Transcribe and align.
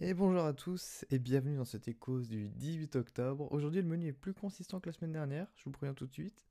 Et 0.00 0.14
bonjour 0.14 0.44
à 0.44 0.52
tous 0.52 1.04
et 1.10 1.18
bienvenue 1.18 1.56
dans 1.56 1.64
cette 1.64 1.88
écho 1.88 2.20
du 2.20 2.50
18 2.50 2.94
octobre. 2.94 3.50
Aujourd'hui 3.50 3.82
le 3.82 3.88
menu 3.88 4.06
est 4.06 4.12
plus 4.12 4.32
consistant 4.32 4.78
que 4.78 4.88
la 4.88 4.92
semaine 4.92 5.10
dernière, 5.10 5.48
je 5.56 5.64
vous 5.64 5.72
préviens 5.72 5.92
tout 5.92 6.06
de 6.06 6.12
suite. 6.12 6.46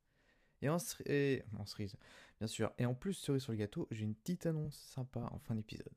Et 0.60 0.68
en, 0.68 0.76
et... 1.06 1.42
cerise, 1.64 1.96
bien 2.40 2.46
sûr. 2.46 2.70
Et 2.76 2.84
en 2.84 2.94
plus, 2.94 3.14
cerise 3.14 3.42
sur 3.42 3.52
le 3.52 3.58
gâteau, 3.58 3.88
j'ai 3.90 4.04
une 4.04 4.14
petite 4.14 4.44
annonce 4.44 4.76
sympa 4.76 5.20
en 5.32 5.38
fin 5.38 5.54
d'épisode. 5.54 5.94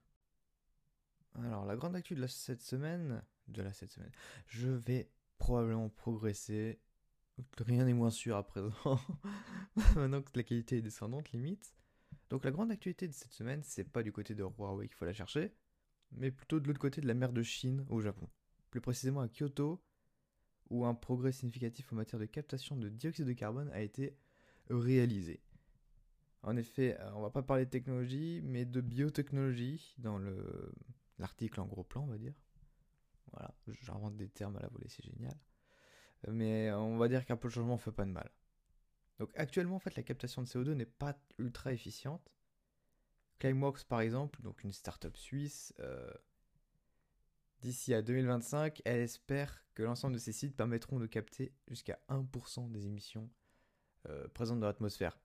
Alors 1.36 1.66
la 1.66 1.76
grande 1.76 1.94
actu 1.94 2.16
de 2.16 2.26
cette 2.26 2.62
semaine, 2.62 3.22
de 3.50 3.62
la 3.62 3.74
cette 3.74 3.92
semaine, 3.92 4.14
je 4.48 4.70
vais 4.70 5.10
probablement 5.38 5.90
progresser. 5.90 6.80
Rien 7.58 7.84
n'est 7.84 7.94
moins 7.94 8.12
sûr 8.12 8.38
à 8.38 8.48
présent. 8.48 8.72
Maintenant 9.98 10.22
que 10.22 10.32
la 10.36 10.44
qualité 10.44 10.78
est 10.78 10.82
descendante 10.82 11.34
limite. 11.34 11.74
Donc 12.30 12.46
la 12.46 12.52
grande 12.52 12.72
actualité 12.72 13.10
de 13.10 13.14
cette 13.14 13.34
semaine, 13.34 13.62
c'est 13.62 13.84
pas 13.84 14.04
du 14.04 14.14
côté 14.14 14.36
de 14.36 14.44
Huawei 14.44 14.88
qu'il 14.88 14.96
faut 14.96 15.04
la 15.04 15.12
chercher 15.12 15.54
mais 16.12 16.32
plutôt 16.32 16.60
de 16.60 16.68
l'autre 16.68 16.80
côté 16.80 17.02
de 17.02 17.08
la 17.08 17.14
mer 17.14 17.34
de 17.34 17.44
Chine, 17.44 17.86
au 17.90 18.02
Japon. 18.02 18.28
Plus 18.70 18.82
précisément 18.82 19.22
à 19.22 19.28
Kyoto, 19.28 19.82
où 20.70 20.86
un 20.86 20.94
progrès 20.94 21.32
significatif 21.32 21.92
en 21.92 21.98
matière 21.98 22.20
de 22.20 22.26
captation 22.26 22.78
de 22.78 22.90
dioxyde 22.90 23.26
de 23.26 23.34
carbone 23.34 23.70
a 23.74 23.82
été 23.82 24.18
réalisé. 24.70 25.42
En 26.44 26.56
effet, 26.58 26.98
euh, 27.00 27.12
on 27.16 27.22
va 27.22 27.30
pas 27.30 27.44
parler 27.44 27.66
de 27.66 27.70
technologie, 27.70 28.42
mais 28.44 28.66
de 28.66 28.82
biotechnologie 28.82 29.94
dans 29.98 30.20
l'article 31.20 31.60
en 31.60 31.66
gros 31.66 31.84
plan, 31.84 32.04
on 32.04 32.08
va 32.08 32.18
dire. 32.18 32.34
Voilà, 33.32 33.54
j'invente 33.82 34.18
des 34.18 34.28
termes 34.28 34.56
à 34.58 34.62
la 34.62 34.68
volée, 34.68 34.88
c'est 34.90 35.04
génial. 35.04 35.38
Mais 36.28 36.72
on 36.72 36.98
va 36.98 37.08
dire 37.08 37.26
qu'un 37.26 37.38
peu 37.38 37.48
de 37.48 37.54
changement 37.54 37.74
ne 37.74 37.80
fait 37.80 37.92
pas 37.92 38.06
de 38.06 38.12
mal. 38.12 38.30
Donc 39.20 39.32
actuellement, 39.36 39.76
en 39.76 39.80
fait, 39.80 39.96
la 39.96 40.04
captation 40.04 40.42
de 40.42 40.48
CO2 40.48 40.74
n'est 40.74 40.86
pas 40.86 41.16
ultra 41.38 41.72
efficiente, 41.74 42.32
Climeworks, 43.42 43.86
par 43.86 44.02
exemple, 44.02 44.40
donc 44.44 44.64
une 44.64 44.72
start-up 44.72 45.18
suisse, 45.18 45.74
euh, 45.80 46.12
d'ici 47.60 47.92
à 47.92 48.04
2025, 48.04 48.84
elle 48.86 49.00
espère 49.00 49.66
que 49.74 49.82
l'ensemble 49.82 50.14
de 50.14 50.20
ces 50.20 50.32
sites 50.32 50.56
permettront 50.56 51.00
de 51.00 51.08
capter 51.08 51.52
jusqu'à 51.68 52.00
1% 52.08 52.70
des 52.70 52.86
émissions 52.86 53.32
euh, 54.08 54.28
présentes 54.36 54.60
dans 54.60 54.68
l'atmosphère. 54.68 55.18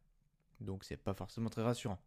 Donc 0.61 0.85
c'est 0.85 0.97
pas 0.97 1.13
forcément 1.13 1.51
très 1.51 1.61
rassurant. 1.61 2.01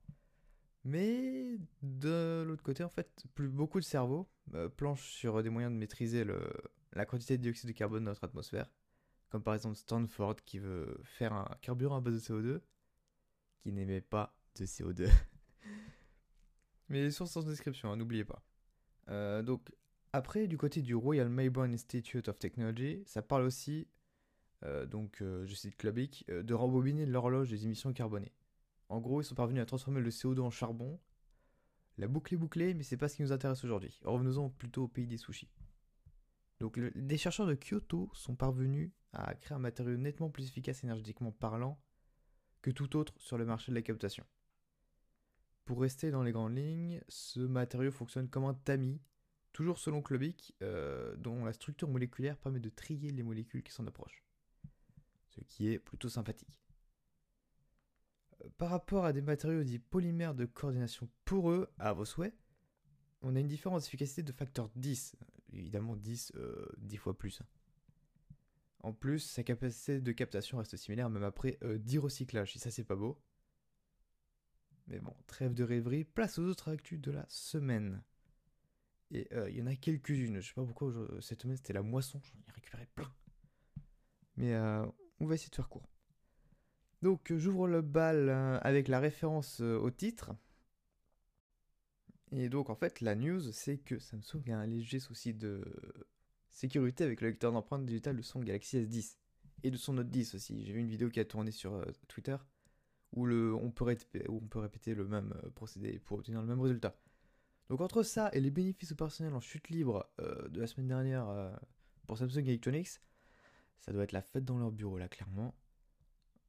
Mais 0.84 1.60
de 1.84 2.44
l'autre 2.44 2.64
côté, 2.64 2.84
en 2.84 2.90
fait, 2.90 3.28
beaucoup 3.38 3.80
de 3.80 3.86
cerveaux 3.86 4.28
euh, 4.56 4.68
planchent 4.68 5.12
sur 5.12 5.44
des 5.44 5.52
moyens 5.52 5.72
de 5.72 5.78
maîtriser 5.78 6.26
la 6.94 7.06
quantité 7.06 7.38
de 7.38 7.44
dioxyde 7.44 7.70
de 7.70 7.76
carbone 7.76 8.04
dans 8.04 8.12
notre 8.12 8.24
atmosphère. 8.24 8.72
Comme 9.30 9.44
par 9.44 9.54
exemple 9.54 9.76
Stanford 9.76 10.38
qui 10.44 10.58
veut 10.58 11.00
faire 11.04 11.34
un 11.34 11.56
carburant 11.62 11.98
à 11.98 12.02
base 12.02 12.16
de 12.16 12.20
CO2 12.20 12.62
qui 13.60 13.72
n'émet 13.72 14.02
pas 14.02 14.36
de 14.56 14.66
CO2. 14.66 15.08
Mais 16.90 17.02
les 17.02 17.12
sources 17.12 17.38
en 17.38 17.44
description, 17.44 17.92
hein, 17.92 17.96
n'oubliez 17.96 18.26
pas. 18.26 18.44
Euh, 19.10 19.42
donc, 19.42 19.72
après, 20.12 20.48
du 20.48 20.58
côté 20.58 20.82
du 20.82 20.96
Royal 20.96 21.30
Melbourne 21.30 21.74
Institute 21.74 22.28
of 22.28 22.40
Technology, 22.40 23.04
ça 23.06 23.22
parle 23.22 23.44
aussi, 23.44 23.88
euh, 24.64 24.86
donc 24.86 25.22
euh, 25.22 25.46
je 25.46 25.54
cite 25.54 25.78
Clubic, 25.78 26.26
de 26.30 26.54
rembobiner 26.54 27.06
l'horloge 27.06 27.50
des 27.50 27.66
émissions 27.66 27.94
carbonées. 27.94 28.34
En 28.90 29.00
gros, 29.00 29.22
ils 29.22 29.26
sont 29.26 29.36
parvenus 29.36 29.62
à 29.62 29.66
transformer 29.66 30.02
le 30.02 30.10
CO2 30.10 30.40
en 30.40 30.50
charbon. 30.50 31.00
La 31.98 32.08
boucle 32.08 32.34
est 32.34 32.38
bouclée, 32.38 32.74
mais 32.74 32.84
c'est 32.84 32.98
pas 32.98 33.08
ce 33.08 33.18
qui 33.18 33.22
nous 33.22 33.32
intéresse 33.32 33.64
aujourd'hui. 33.64 34.00
Revenons 34.04 34.50
plutôt 34.50 34.84
au 34.84 34.88
pays 34.88 35.06
des 35.06 35.18
sushis. 35.18 35.52
Donc, 36.60 36.80
des 36.80 37.18
chercheurs 37.18 37.46
de 37.46 37.56
Kyoto 37.56 38.10
sont 38.14 38.36
parvenus 38.36 38.92
à 39.14 39.36
créer 39.36 39.56
un 39.56 39.60
matériau 39.60 39.96
nettement 39.98 40.30
plus 40.30 40.48
efficace 40.48 40.84
énergétiquement 40.84 41.32
parlant 41.32 41.80
que 42.62 42.72
tout 42.72 42.96
autre 42.98 43.14
sur 43.18 43.38
le 43.38 43.46
marché 43.46 43.72
de 43.72 43.76
la 43.76 43.82
captation. 43.82 44.26
Pour 45.70 45.82
rester 45.82 46.10
dans 46.10 46.24
les 46.24 46.32
grandes 46.32 46.58
lignes, 46.58 47.00
ce 47.10 47.40
matériau 47.40 47.92
fonctionne 47.92 48.28
comme 48.28 48.46
un 48.46 48.56
tamis, 48.56 49.00
toujours 49.54 49.78
selon 49.78 50.02
Klobik, 50.02 50.56
euh, 50.64 51.16
dont 51.18 51.46
la 51.46 51.54
structure 51.54 51.88
moléculaire 51.88 52.38
permet 52.38 52.60
de 52.60 52.70
trier 52.70 53.12
les 53.12 53.22
molécules 53.22 53.62
qui 53.62 53.72
s'en 53.72 53.86
approchent. 53.86 54.24
Ce 55.28 55.42
qui 55.42 55.70
est 55.70 55.78
plutôt 55.78 56.10
sympathique. 56.10 56.60
Euh, 58.42 58.50
par 58.58 58.72
rapport 58.72 59.06
à 59.06 59.14
des 59.14 59.22
matériaux 59.22 59.64
dits 59.64 59.78
polymères 59.78 60.34
de 60.34 60.46
coordination 60.46 61.08
poreux, 61.24 61.72
à 61.78 61.94
vos 61.94 62.04
souhaits, 62.04 62.34
on 63.22 63.36
a 63.36 63.40
une 63.40 63.48
différence 63.48 63.84
d'efficacité 63.84 64.24
de 64.24 64.32
facteur 64.32 64.72
10. 64.76 65.18
Évidemment 65.54 65.96
10, 65.96 66.34
10 66.80 66.96
euh, 66.96 67.00
fois 67.00 67.16
plus. 67.16 67.44
En 68.80 68.92
plus, 68.92 69.20
sa 69.20 69.44
capacité 69.44 70.02
de 70.02 70.12
captation 70.14 70.58
reste 70.58 70.78
similaire 70.78 71.12
même 71.12 71.22
après 71.22 71.60
10 71.62 72.00
recyclages, 72.00 72.54
si 72.54 72.58
ça 72.58 72.72
c'est 72.72 72.84
pas 72.84 72.96
beau. 72.96 73.22
Mais 74.90 75.00
bon, 75.00 75.16
trêve 75.28 75.54
de 75.54 75.64
rêverie, 75.64 76.04
place 76.04 76.40
aux 76.40 76.46
autres 76.46 76.72
actus 76.72 77.00
de 77.00 77.12
la 77.12 77.26
semaine. 77.30 78.02
Et 79.12 79.28
euh, 79.34 79.50
il 79.50 79.58
y 79.58 79.62
en 79.62 79.68
a 79.68 79.76
quelques-unes. 79.76 80.42
Je 80.42 80.48
sais 80.48 80.54
pas 80.54 80.66
pourquoi 80.66 80.92
cette 81.22 81.44
semaine 81.44 81.58
c'était 81.58 81.74
la 81.74 81.84
moisson, 81.84 82.20
j'en 82.24 82.40
ai 82.48 82.52
récupéré 82.52 82.88
plein. 82.96 83.12
Mais 84.36 84.54
euh, 84.56 84.86
on 85.20 85.28
va 85.28 85.36
essayer 85.36 85.50
de 85.50 85.56
faire 85.56 85.70
court. 85.70 85.88
Donc 87.04 87.32
j'ouvre 87.34 87.68
le 87.68 87.82
bal 87.82 88.30
euh, 88.30 88.60
avec 88.62 88.88
la 88.88 89.00
référence 89.00 89.62
au 89.62 89.92
titre. 89.92 90.32
Et 92.32 92.50
donc 92.50 92.70
en 92.70 92.76
fait 92.76 93.02
la 93.02 93.16
news 93.16 93.52
c'est 93.52 93.78
que 93.78 94.00
Samsung 94.00 94.52
a 94.52 94.58
un 94.58 94.68
léger 94.68 95.00
souci 95.00 95.34
de 95.34 95.64
sécurité 96.50 97.04
avec 97.04 97.22
le 97.22 97.30
lecteur 97.30 97.52
d'empreintes 97.52 97.86
digitales 97.86 98.18
de 98.18 98.22
son 98.22 98.42
Galaxy 98.42 98.78
S10. 98.78 99.18
Et 99.62 99.72
de 99.72 99.78
son 99.78 99.94
Note 99.94 100.10
10 100.10 100.36
aussi. 100.36 100.66
J'ai 100.66 100.72
vu 100.72 100.80
une 100.80 100.90
vidéo 100.90 101.10
qui 101.10 101.20
a 101.20 101.26
tourné 101.26 101.52
sur 101.52 101.86
Twitter 102.08 102.38
où, 103.14 103.28
on 103.28 103.72
peut 103.72 103.84
répéter, 103.86 104.94
le 104.94 105.08
même 105.08 105.34
euh, 105.44 105.50
procédé 105.50 106.00
pour 106.00 106.20
obtenir 106.20 106.42
le 106.42 106.48
même 106.48 106.62
résultat. 106.62 106.96
Donc 107.70 107.82
entre 107.82 108.04
ça 108.04 108.30
et 108.34 108.40
les 108.40 108.50
bénéfices 108.50 108.94
personnels 108.94 109.34
en 109.34 109.40
chute 109.40 109.70
libre 109.70 110.10
euh, 110.20 110.48
de 110.50 110.60
la 110.60 110.68
semaine 110.68 110.88
dernière 110.88 111.28
euh, 111.30 111.52
pour 112.08 112.18
Samsung 112.18 112.40
Electronics, 112.40 113.00
ça 113.80 113.94
doit 113.94 114.04
être 114.04 114.12
la 114.12 114.22
fête 114.22 114.46
dans 114.46 114.58
leur 114.58 114.72
bureau 114.72 114.98
là, 114.98 115.08
clairement. 115.08 115.56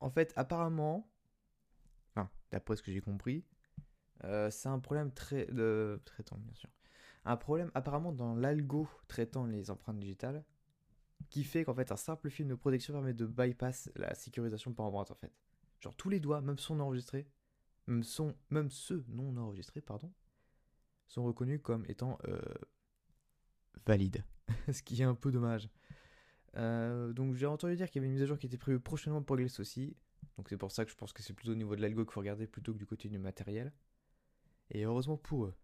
En 0.01 0.11
fait, 0.11 0.33
apparemment, 0.37 1.11
d'après 2.51 2.77
ce 2.77 2.83
que 2.83 2.91
j'ai 2.91 3.01
compris, 3.01 3.45
c'est 4.51 4.69
un 4.69 4.81
problème 4.81 5.13
très 5.13 5.47
de 5.47 6.01
traitant 6.05 6.37
bien 6.39 6.55
sûr. 6.55 6.71
Un 7.25 7.37
problème 7.37 7.71
apparemment 7.75 8.13
dans 8.13 8.35
l'algo 8.35 8.89
traitant 9.09 9.45
les 9.45 9.71
empreintes 9.71 10.01
digitales, 10.01 10.43
qui 11.29 11.45
fait 11.45 11.65
qu'en 11.65 11.75
fait 11.75 11.93
un 11.93 11.97
simple 11.97 12.31
film 12.31 12.49
de 12.49 12.55
protection 12.55 12.95
permet 12.95 13.13
de 13.13 13.27
bypass 13.27 13.91
la 13.95 14.15
sécurisation 14.15 14.73
par 14.73 14.87
empreinte 14.87 15.11
en 15.11 15.15
fait. 15.15 15.33
Genre 15.81 15.95
tous 15.97 16.11
les 16.11 16.21
doigts, 16.21 16.41
même 16.41 16.59
son 16.59 16.79
enregistrés, 16.81 17.27
même, 17.87 18.71
ceux 18.71 19.05
non 19.09 19.37
enregistrés, 19.37 19.81
pardon, 19.81 20.13
sont 21.07 21.25
reconnus 21.25 21.61
comme 21.63 21.85
étant 21.89 22.19
euh, 22.29 22.41
valides. 23.87 24.25
Ce 24.73 24.83
qui 24.83 25.01
est 25.01 25.05
un 25.05 25.15
peu 25.15 25.33
dommage. 25.33 25.69
Euh, 26.57 27.13
donc 27.13 27.35
j'ai 27.35 27.47
entendu 27.47 27.77
dire 27.77 27.89
qu'il 27.89 28.01
y 28.01 28.01
avait 28.01 28.09
une 28.09 28.15
mise 28.15 28.23
à 28.23 28.27
jour 28.27 28.39
qui 28.39 28.47
était 28.47 28.59
prévue 28.59 28.81
prochainement 28.81 29.23
pour 29.23 29.37
Glace 29.37 29.61
aussi. 29.61 29.97
Donc 30.37 30.49
c'est 30.49 30.57
pour 30.57 30.73
ça 30.73 30.85
que 30.85 30.91
je 30.91 30.97
pense 30.97 31.13
que 31.13 31.23
c'est 31.23 31.33
plutôt 31.33 31.53
au 31.53 31.57
niveau 31.57 31.77
de 31.77 31.81
l'algo 31.81 32.05
qu'il 32.05 32.13
faut 32.13 32.21
regarder 32.21 32.47
plutôt 32.47 32.73
que 32.73 32.79
du 32.79 32.87
côté 32.87 33.09
du 33.09 33.19
matériel. 33.19 33.73
Et 34.71 34.85
heureusement 34.85 35.17
pour 35.17 35.47
eux. 35.47 35.55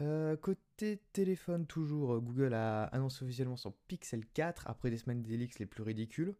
Euh, 0.00 0.36
côté 0.36 1.02
téléphone, 1.12 1.66
toujours, 1.66 2.20
Google 2.20 2.54
a 2.54 2.84
annoncé 2.84 3.24
officiellement 3.24 3.56
son 3.56 3.72
Pixel 3.86 4.24
4 4.26 4.66
après 4.66 4.90
des 4.90 4.96
semaines 4.96 5.22
d'élix 5.22 5.58
les 5.58 5.66
plus 5.66 5.82
ridicules 5.82 6.34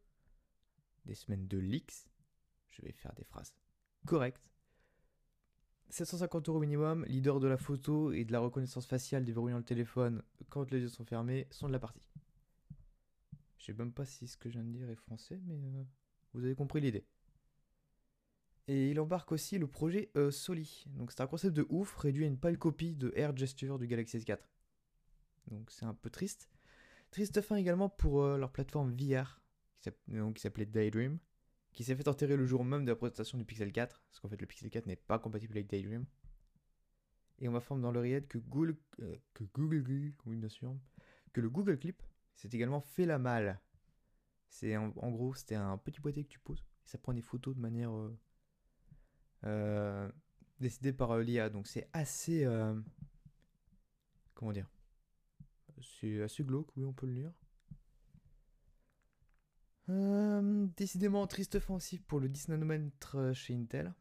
des 1.05 1.15
semaines 1.15 1.47
de 1.47 1.59
leaks, 1.59 2.07
je 2.71 2.83
vais 2.83 2.93
faire 2.93 3.15
des 3.15 3.25
phrases 3.25 3.55
correctes. 4.07 4.51
750 5.91 6.49
euros 6.49 6.61
minimum, 6.61 7.05
leader 7.07 7.41
de 7.41 7.49
la 7.49 7.57
photo 7.57 8.13
et 8.13 8.25
de 8.25 8.33
la 8.33 8.39
reconnaissance 8.39 8.87
faciale 8.87 9.25
déverrouillant 9.25 9.59
le 9.59 9.65
téléphone 9.65 10.23
quand 10.49 10.71
les 10.71 10.81
yeux 10.81 10.89
sont 10.89 11.05
fermés, 11.05 11.49
sont 11.51 11.67
de 11.67 11.73
la 11.73 11.81
partie. 11.81 12.09
Je 13.59 13.67
sais 13.67 13.75
même 13.75 13.93
pas 13.93 14.07
si 14.07 14.27
ce 14.27 14.37
que 14.37 14.49
je 14.49 14.55
viens 14.55 14.65
de 14.65 14.73
dire 14.73 14.89
est 14.89 14.97
français, 14.97 15.41
mais 15.45 15.59
euh, 15.75 15.85
vous 16.33 16.45
avez 16.45 16.55
compris 16.55 16.81
l'idée. 16.81 17.05
Et 18.69 18.91
il 18.91 19.01
embarque 19.01 19.33
aussi 19.33 19.59
le 19.59 19.67
projet 19.67 20.11
euh, 20.17 20.31
Soli. 20.31 20.85
Donc 20.87 21.11
c'est 21.11 21.21
un 21.21 21.27
concept 21.27 21.55
de 21.57 21.67
ouf, 21.71 21.97
réduit 21.97 22.25
à 22.25 22.29
une 22.29 22.39
pâle 22.39 22.57
copie 22.57 22.95
de 22.95 23.13
Air 23.17 23.37
Gesture 23.37 23.79
du 23.79 23.89
Galaxy 23.89 24.19
S4. 24.19 24.39
Donc 25.49 25.71
c'est 25.71 25.85
un 25.85 25.95
peu 25.95 26.09
triste. 26.09 26.49
Triste 27.11 27.41
fin 27.41 27.57
également 27.57 27.89
pour 27.89 28.23
euh, 28.23 28.39
leur 28.39 28.53
plateforme 28.53 28.95
VR, 28.95 29.41
qui 29.81 30.41
s'appelait 30.41 30.67
Daydream, 30.67 31.19
qui 31.73 31.85
s'est 31.85 31.95
fait 31.95 32.09
enterrer 32.09 32.37
le 32.37 32.47
jour 32.47 32.65
même 32.65 32.85
de 32.85 32.91
la 32.91 32.97
présentation 32.97 33.39
du 33.39 33.45
Pixel 33.45 33.73
4, 33.73 34.03
parce 34.09 34.21
qu'en 34.21 34.29
fait 34.29 34.41
le 34.41 34.47
Pixel 34.47 34.71
4 34.71 34.87
n'est 34.87 34.97
pas 34.97 35.19
compatible 35.19 35.55
avec 35.55 35.69
Daydream. 35.69 36.05
Et 37.39 37.49
on 37.49 37.53
m'informe 37.53 37.81
dans 37.81 37.91
l'oreillette 37.91 38.29
que 38.29 38.39
Google, 38.39 38.77
euh, 39.01 39.17
que 39.33 39.45
Google, 39.45 39.85
oui 40.27 40.37
bien 40.37 40.49
sûr, 40.49 40.77
que 41.33 41.41
le 41.41 41.49
Google 41.49 41.79
Clip 41.79 42.03
s'est 42.35 42.51
également 42.53 42.81
fait 42.81 43.07
la 43.07 43.19
malle. 43.19 43.61
C'est 44.49 44.77
en, 44.77 44.89
gros, 44.89 45.33
c'était 45.35 45.55
un 45.55 45.79
petit 45.79 46.01
boîtier 46.01 46.25
que 46.25 46.29
tu 46.29 46.41
poses, 46.41 46.65
et 46.85 46.89
ça 46.89 46.99
prend 46.99 47.15
des 47.15 47.23
photos 47.23 47.55
de 47.55 47.61
manière 47.61 47.93
euh, 47.93 48.19
euh, 49.45 50.11
décidée 50.59 50.93
par 50.93 51.17
l'IA. 51.19 51.49
Donc 51.49 51.69
c'est 51.69 51.89
assez, 51.93 52.45
comment 54.35 54.53
dire, 54.53 54.69
c'est 55.81 56.21
assez 56.23 56.45
glauque, 56.45 56.77
oui 56.77 56.85
on 56.85 56.93
peut 56.93 57.07
le 57.07 57.13
lire. 57.13 57.33
Euh, 59.91 60.67
décidément, 60.77 61.27
triste 61.27 61.57
offensive 61.57 62.03
pour 62.05 62.21
le 62.21 62.29
10 62.29 62.49
nanomètres 62.49 63.35
chez 63.35 63.55
Intel, 63.55 63.93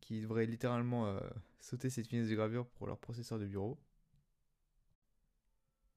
qui 0.00 0.20
devrait 0.20 0.46
littéralement 0.46 1.06
euh, 1.06 1.18
sauter 1.60 1.90
cette 1.90 2.06
finesse 2.06 2.28
de 2.28 2.34
gravure 2.34 2.66
pour 2.66 2.86
leur 2.86 2.98
processeur 2.98 3.38
de 3.38 3.46
bureau. 3.46 3.78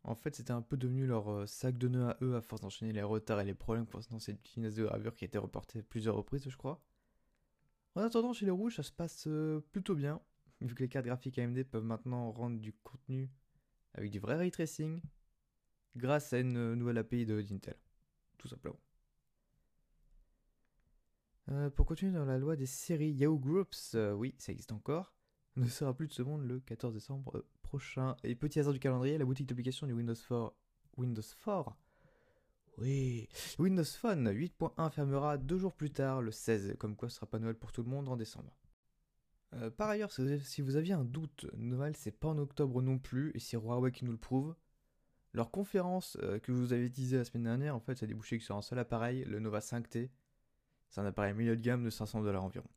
En 0.03 0.15
fait, 0.15 0.35
c'était 0.35 0.51
un 0.51 0.61
peu 0.61 0.77
devenu 0.77 1.05
leur 1.05 1.29
euh, 1.29 1.45
sac 1.45 1.77
de 1.77 1.89
nœuds 1.89 2.07
à 2.07 2.17
eux 2.21 2.35
à 2.35 2.41
force 2.41 2.61
d'enchaîner 2.61 2.93
les 2.93 3.03
retards 3.03 3.41
et 3.41 3.45
les 3.45 3.53
problèmes 3.53 3.85
concernant 3.85 4.19
cette 4.19 4.47
finesse 4.47 4.75
de 4.75 4.85
gravure 4.85 5.13
qui 5.13 5.25
a 5.25 5.27
été 5.27 5.37
reportée 5.37 5.83
plusieurs 5.83 6.15
reprises, 6.15 6.49
je 6.49 6.55
crois. 6.55 6.81
En 7.95 8.01
attendant, 8.01 8.31
chez 8.31 8.45
les 8.45 8.51
rouges, 8.51 8.77
ça 8.77 8.83
se 8.83 8.91
passe 8.91 9.25
euh, 9.27 9.59
plutôt 9.71 9.95
bien, 9.95 10.21
vu 10.61 10.73
que 10.73 10.81
les 10.81 10.89
cartes 10.89 11.05
graphiques 11.05 11.37
AMD 11.37 11.61
peuvent 11.63 11.83
maintenant 11.83 12.31
rendre 12.31 12.59
du 12.59 12.71
contenu 12.71 13.29
avec 13.93 14.09
du 14.09 14.19
vrai 14.19 14.35
ray 14.37 14.49
tracing 14.49 15.01
grâce 15.95 16.31
à 16.31 16.39
une 16.39 16.75
nouvelle 16.75 16.99
API 16.99 17.25
d'Intel, 17.25 17.75
tout 18.37 18.47
simplement. 18.47 18.79
Euh, 21.49 21.69
pour 21.69 21.85
continuer 21.85 22.11
dans 22.11 22.25
la 22.25 22.37
loi 22.37 22.55
des 22.55 22.65
séries, 22.65 23.11
Yahoo 23.11 23.39
Groups, 23.39 23.95
oui, 24.15 24.35
ça 24.37 24.51
existe 24.51 24.71
encore, 24.71 25.13
ne 25.55 25.67
sera 25.67 25.93
plus 25.93 26.07
de 26.07 26.13
ce 26.13 26.21
monde 26.21 26.45
le 26.45 26.59
14 26.59 26.93
décembre 26.93 27.45
prochain. 27.61 28.15
Et 28.23 28.35
petit 28.35 28.59
hasard 28.59 28.73
du 28.73 28.79
calendrier, 28.79 29.17
la 29.17 29.25
boutique 29.25 29.47
d'application 29.47 29.87
du 29.87 29.93
Windows 29.93 30.13
4. 30.13 30.53
Windows 30.97 31.21
4 31.45 31.77
Oui 32.79 33.29
Windows 33.59 33.83
Phone 33.83 34.29
8.1 34.29 34.89
fermera 34.89 35.37
deux 35.37 35.57
jours 35.57 35.73
plus 35.73 35.91
tard, 35.91 36.21
le 36.21 36.31
16, 36.31 36.75
comme 36.77 36.95
quoi 36.95 37.09
ce 37.09 37.15
sera 37.15 37.27
pas 37.27 37.39
Noël 37.39 37.55
pour 37.55 37.71
tout 37.71 37.83
le 37.83 37.89
monde 37.89 38.09
en 38.09 38.17
décembre. 38.17 38.57
Euh, 39.53 39.69
par 39.69 39.89
ailleurs, 39.89 40.11
si 40.11 40.61
vous 40.61 40.75
aviez 40.75 40.93
un 40.93 41.05
doute, 41.05 41.45
Noël 41.55 41.95
c'est 41.95 42.11
pas 42.11 42.27
en 42.27 42.37
octobre 42.37 42.81
non 42.81 42.99
plus, 42.99 43.31
et 43.33 43.39
c'est 43.39 43.57
Huawei 43.57 43.91
qui 43.91 44.05
nous 44.05 44.11
le 44.11 44.17
prouve. 44.17 44.55
Leur 45.33 45.51
conférence 45.51 46.17
euh, 46.21 46.39
que 46.39 46.51
je 46.51 46.57
vous 46.57 46.73
avais 46.73 46.89
teasée 46.89 47.17
la 47.17 47.23
semaine 47.23 47.43
dernière, 47.43 47.75
en 47.75 47.79
fait, 47.79 47.95
ça 47.95 48.05
a 48.05 48.07
débouché 48.07 48.39
sur 48.39 48.55
un 48.55 48.61
seul 48.61 48.79
appareil, 48.79 49.23
le 49.25 49.39
Nova 49.39 49.59
5T. 49.59 50.09
C'est 50.89 51.01
un 51.01 51.05
appareil 51.05 51.33
milieu 51.33 51.55
de 51.55 51.61
gamme 51.61 51.83
de 51.83 51.89
500 51.89 52.23
dollars 52.23 52.43
environ. 52.43 52.67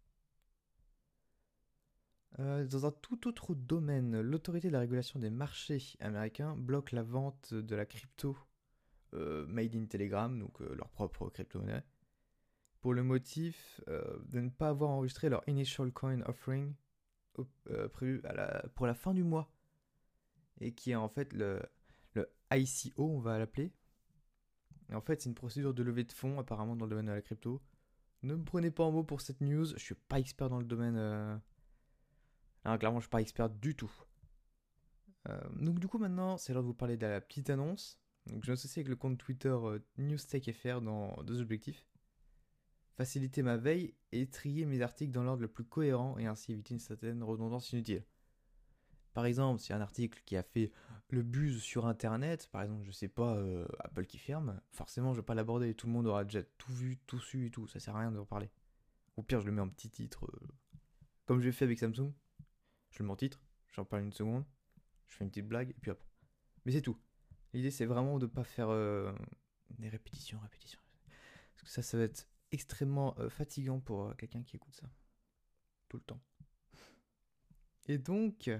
Euh, 2.38 2.66
dans 2.66 2.86
un 2.86 2.92
tout 2.92 3.28
autre 3.28 3.54
domaine, 3.54 4.20
l'autorité 4.20 4.68
de 4.68 4.72
la 4.72 4.80
régulation 4.80 5.18
des 5.18 5.30
marchés 5.30 5.82
américains 6.00 6.54
bloque 6.56 6.92
la 6.92 7.02
vente 7.02 7.52
de 7.52 7.74
la 7.74 7.84
crypto 7.86 8.36
euh, 9.14 9.46
Made 9.46 9.74
in 9.74 9.86
Telegram, 9.86 10.38
donc 10.38 10.60
euh, 10.60 10.74
leur 10.74 10.88
propre 10.90 11.28
crypto-monnaie, 11.28 11.82
pour 12.80 12.94
le 12.94 13.02
motif 13.02 13.80
de 13.86 14.40
ne 14.40 14.48
pas 14.48 14.68
avoir 14.68 14.90
enregistré 14.90 15.28
leur 15.28 15.46
Initial 15.48 15.92
Coin 15.92 16.22
Offering 16.22 16.74
prévu 17.92 18.22
pour 18.74 18.86
la 18.86 18.94
fin 18.94 19.12
du 19.12 19.22
mois, 19.22 19.52
et 20.60 20.72
qui 20.72 20.92
est 20.92 20.96
en 20.96 21.08
fait 21.08 21.32
le, 21.34 21.60
le 22.14 22.30
ICO, 22.52 23.04
on 23.04 23.20
va 23.20 23.38
l'appeler. 23.38 23.72
En 24.92 25.00
fait, 25.02 25.20
c'est 25.20 25.28
une 25.28 25.34
procédure 25.34 25.74
de 25.74 25.82
levée 25.82 26.04
de 26.04 26.12
fonds 26.12 26.38
apparemment 26.38 26.74
dans 26.74 26.86
le 26.86 26.90
domaine 26.90 27.06
de 27.06 27.12
la 27.12 27.20
crypto. 27.20 27.60
Ne 28.22 28.34
me 28.34 28.44
prenez 28.44 28.70
pas 28.70 28.84
en 28.84 28.93
mot 28.93 29.02
pour 29.02 29.20
cette 29.20 29.40
news, 29.40 29.67
je 29.67 29.82
suis 29.82 29.94
pas 29.94 30.19
expert 30.19 30.49
dans 30.49 30.58
le 30.58 30.64
domaine 30.64 31.40
alors, 32.64 32.78
clairement, 32.78 33.00
je 33.00 33.05
suis 33.05 33.11
pas 33.11 33.20
expert 33.20 33.49
du 33.49 33.75
tout. 33.75 33.93
Euh, 35.28 35.38
donc 35.61 35.78
du 35.78 35.88
coup 35.88 35.99
maintenant, 35.99 36.37
c'est 36.37 36.52
l'heure 36.52 36.62
de 36.62 36.69
vous 36.69 36.75
parler 36.75 36.96
de 36.96 37.06
la 37.06 37.20
petite 37.20 37.50
annonce. 37.50 38.00
Donc, 38.26 38.44
je 38.44 38.50
m'associe 38.50 38.78
avec 38.78 38.88
le 38.88 38.96
compte 38.96 39.19
Twitter 39.19 39.49
euh, 39.49 39.78
NewsTechFR 39.99 40.81
dans 40.82 41.22
deux 41.22 41.40
objectifs. 41.40 41.87
Faciliter 42.96 43.43
ma 43.43 43.56
veille 43.56 43.94
et 44.12 44.28
trier 44.28 44.67
mes 44.67 44.82
articles 44.82 45.12
dans 45.12 45.22
l'ordre 45.22 45.43
le 45.43 45.49
plus 45.49 45.64
cohérent 45.64 46.19
et 46.19 46.26
ainsi 46.26 46.52
éviter 46.52 46.75
une 46.75 46.81
certaine 46.81 47.22
redondance 47.22 47.72
inutile. 47.72 48.05
Par 49.12 49.26
exemple, 49.26 49.60
si 49.60 49.72
un 49.72 49.80
article 49.80 50.22
qui 50.24 50.36
a 50.36 50.42
fait 50.42 50.72
le 51.08 51.22
buzz 51.22 51.60
sur 51.60 51.86
internet, 51.86 52.48
par 52.52 52.62
exemple, 52.62 52.84
je 52.84 52.92
sais 52.92 53.08
pas, 53.08 53.34
euh, 53.36 53.66
Apple 53.80 54.06
qui 54.06 54.18
ferme, 54.18 54.60
forcément 54.70 55.12
je 55.12 55.20
vais 55.20 55.24
pas 55.24 55.34
l'aborder, 55.34 55.74
tout 55.74 55.86
le 55.86 55.92
monde 55.92 56.06
aura 56.06 56.24
déjà 56.24 56.42
tout 56.42 56.72
vu, 56.72 56.98
tout 57.06 57.18
su 57.18 57.46
et 57.46 57.50
tout, 57.50 57.66
ça 57.66 57.80
sert 57.80 57.96
à 57.96 58.00
rien 58.00 58.12
de 58.12 58.18
reparler. 58.18 58.50
Au 59.16 59.22
pire, 59.22 59.40
je 59.40 59.46
le 59.46 59.52
mets 59.52 59.60
en 59.60 59.68
petit 59.68 59.90
titre, 59.90 60.30
comme 61.26 61.40
j'ai 61.40 61.52
fait 61.52 61.64
avec 61.64 61.78
Samsung, 61.78 62.12
je 62.90 62.98
le 63.00 63.04
mets 63.06 63.12
en 63.12 63.16
titre, 63.16 63.42
j'en 63.72 63.84
parle 63.84 64.04
une 64.04 64.12
seconde, 64.12 64.44
je 65.08 65.16
fais 65.16 65.24
une 65.24 65.30
petite 65.30 65.48
blague, 65.48 65.70
et 65.70 65.80
puis 65.80 65.90
hop. 65.90 66.02
Mais 66.64 66.72
c'est 66.72 66.82
tout. 66.82 66.98
L'idée, 67.52 67.70
c'est 67.70 67.86
vraiment 67.86 68.18
de 68.18 68.26
pas 68.26 68.44
faire 68.44 68.68
euh, 68.68 69.12
des 69.78 69.88
répétitions, 69.88 70.38
répétitions. 70.40 70.80
Parce 71.54 71.62
que 71.62 71.68
ça, 71.68 71.82
ça 71.82 71.98
va 71.98 72.04
être 72.04 72.28
extrêmement 72.52 73.18
euh, 73.18 73.28
fatigant 73.28 73.80
pour 73.80 74.04
euh, 74.04 74.14
quelqu'un 74.14 74.42
qui 74.42 74.56
écoute 74.56 74.74
ça. 74.74 74.88
Tout 75.88 75.96
le 75.96 76.02
temps. 76.02 76.20
Et 77.86 77.98
donc, 77.98 78.50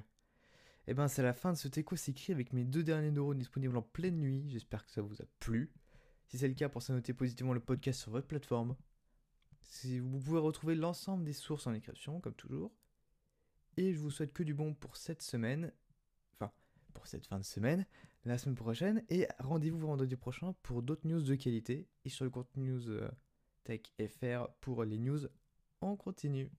eh 0.87 0.95
ben, 0.95 1.09
c'est 1.09 1.23
la 1.23 1.35
fin 1.35 1.53
de 1.53 1.59
ce 1.59 1.69
Teco 1.69 1.97
s'écrit 1.97 2.33
avec 2.33 2.53
mes 2.53 2.65
deux 2.65 2.83
derniers 2.83 3.11
neurones 3.11 3.39
disponibles 3.39 3.77
en 3.77 3.83
pleine 3.83 4.19
nuit. 4.19 4.49
J'espère 4.49 4.85
que 4.85 4.91
ça 4.91 5.03
vous 5.03 5.21
a 5.23 5.27
plu. 5.39 5.73
Si 6.27 6.39
c'est 6.39 6.49
le 6.49 6.55
cas, 6.55 6.69
pensez 6.69 6.93
à 6.93 6.97
noter 6.97 7.13
positivement 7.13 7.53
le 7.53 7.61
podcast 7.61 8.01
sur 8.01 8.13
votre 8.13 8.27
plateforme. 8.27 8.77
Si 9.61 9.99
vous 9.99 10.19
pouvez 10.21 10.39
retrouver 10.39 10.75
l'ensemble 10.75 11.25
des 11.25 11.33
sources 11.33 11.67
en 11.67 11.73
description, 11.73 12.21
comme 12.21 12.35
toujours. 12.35 12.73
Et 13.77 13.93
je 13.93 13.99
vous 13.99 14.11
souhaite 14.11 14.33
que 14.33 14.43
du 14.43 14.55
bon 14.55 14.75
pour 14.75 14.97
cette 14.97 15.23
semaine. 15.23 15.73
Enfin, 16.35 16.53
pour 16.95 17.07
cette 17.07 17.27
fin 17.27 17.39
de 17.39 17.45
semaine, 17.45 17.87
la 18.25 18.39
semaine 18.39 18.57
prochaine. 18.57 19.05
Et 19.09 19.27
rendez-vous 19.39 19.79
vendredi 19.79 20.17
prochain 20.17 20.55
pour 20.63 20.83
d'autres 20.83 21.07
news 21.07 21.23
de 21.23 21.35
qualité. 21.35 21.89
Et 22.05 22.09
sur 22.09 22.25
le 22.25 22.31
compte 22.31 22.55
News 22.57 22.89
euh, 22.91 23.11
Tech 23.65 23.83
FR 24.01 24.49
pour 24.61 24.85
les 24.85 24.99
news 24.99 25.21
en 25.81 25.97
continu. 25.97 26.51